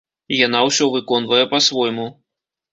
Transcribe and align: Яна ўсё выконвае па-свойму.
Яна 0.37 0.61
ўсё 0.69 0.85
выконвае 0.95 1.45
па-свойму. 1.55 2.11